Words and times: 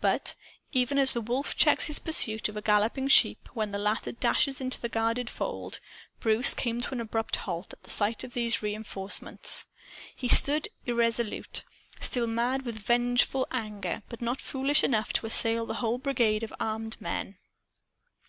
But 0.00 0.34
even 0.72 0.98
as 0.98 1.14
a 1.14 1.20
wolf 1.20 1.54
checks 1.54 1.84
his 1.86 2.00
pursuit 2.00 2.48
of 2.48 2.56
a 2.56 2.60
galloping 2.60 3.06
sheep 3.06 3.48
when 3.54 3.70
the 3.70 3.78
latter 3.78 4.10
dashes 4.10 4.60
into 4.60 4.80
the 4.80 4.88
guarded 4.88 5.30
fold 5.30 5.78
Bruce 6.18 6.52
came 6.52 6.80
to 6.80 6.90
an 6.92 7.00
abrupt 7.00 7.36
halt, 7.36 7.72
at 7.72 7.88
sight 7.88 8.24
of 8.24 8.34
these 8.34 8.60
reenforcements. 8.60 9.66
He 10.16 10.26
stood 10.26 10.66
irresolute, 10.84 11.62
still 12.00 12.26
mad 12.26 12.62
with 12.62 12.76
vengeful 12.80 13.46
anger, 13.52 14.02
but 14.08 14.20
not 14.20 14.40
foolish 14.40 14.82
enough 14.82 15.12
to 15.12 15.26
assail 15.26 15.70
a 15.70 15.74
whole 15.74 15.98
brigade 15.98 16.42
of 16.42 16.52
armed 16.58 17.00
men. 17.00 17.36